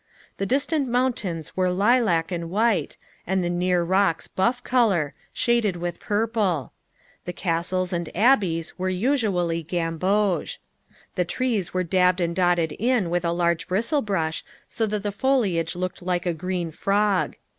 The 0.37 0.47
distant 0.47 0.87
mountains 0.87 1.55
were 1.55 1.69
lilac 1.71 2.31
and 2.31 2.49
white, 2.49 2.97
and 3.27 3.43
the 3.43 3.51
near 3.51 3.83
rocks 3.83 4.27
buff 4.27 4.63
color, 4.63 5.13
shaded 5.31 5.75
with 5.75 5.99
purple. 5.99 6.73
The 7.25 7.33
castles 7.33 7.93
and 7.93 8.09
abbeys 8.17 8.79
were 8.79 8.89
usually 8.89 9.61
gamboge. 9.61 10.59
The 11.13 11.25
trees 11.25 11.71
were 11.71 11.83
dabbed 11.83 12.19
and 12.19 12.35
dotted 12.35 12.71
in 12.71 13.11
with 13.11 13.23
a 13.23 13.31
large 13.31 13.67
bristle 13.67 14.01
brush, 14.01 14.43
so 14.67 14.87
that 14.87 15.03
the 15.03 15.11
foliage 15.11 15.75
looked 15.75 16.01
like 16.01 16.25
a 16.25 16.33
green 16.33 16.71
frog. 16.71 17.35